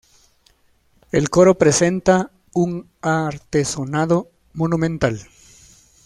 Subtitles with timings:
[1.11, 5.21] El coro presenta un artesonado monumental.